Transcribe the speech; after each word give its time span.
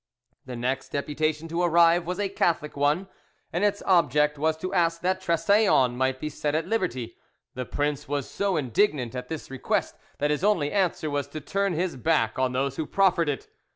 The 0.47 0.55
next 0.55 0.89
deputation 0.93 1.47
to 1.49 1.61
arrive 1.61 2.07
was 2.07 2.19
a 2.19 2.27
Catholic 2.27 2.75
one, 2.75 3.07
and 3.53 3.63
its 3.63 3.83
object 3.85 4.39
was 4.39 4.57
to 4.57 4.73
ask 4.73 5.01
that 5.01 5.21
Trestaillons 5.21 5.95
might 5.95 6.19
be 6.19 6.27
set 6.27 6.55
at 6.55 6.65
liberty. 6.65 7.17
The 7.53 7.65
prince 7.65 8.07
was 8.07 8.27
so 8.27 8.57
indignant 8.57 9.13
at 9.13 9.27
this 9.27 9.51
request 9.51 9.93
that 10.17 10.31
his 10.31 10.43
only 10.43 10.71
answer 10.71 11.11
was 11.11 11.27
to 11.27 11.39
turn 11.39 11.73
his 11.73 11.97
back 11.97 12.39
on 12.39 12.51
those 12.51 12.77
who 12.77 12.87
proffered 12.87 13.29
it. 13.29 13.47